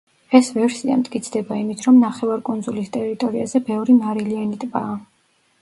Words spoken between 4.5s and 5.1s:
ტბაა.